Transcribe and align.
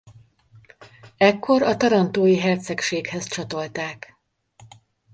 Ekkor 1.17 1.61
a 1.61 1.77
Tarantói 1.77 2.35
Hercegséghez 2.39 3.25
csatolták. 3.25 4.17